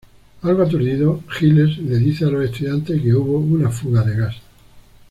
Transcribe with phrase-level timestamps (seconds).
[0.41, 4.35] Algo aturdido, Giles le dice a los estudiantes que hubo una fuga de gas.